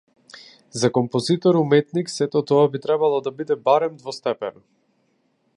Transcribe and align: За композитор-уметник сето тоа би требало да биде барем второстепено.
За 0.83 0.89
композитор-уметник 0.99 2.09
сето 2.13 2.43
тоа 2.53 2.65
би 2.77 2.83
требало 2.87 3.23
да 3.29 3.37
биде 3.43 3.61
барем 3.69 3.97
второстепено. 4.01 4.69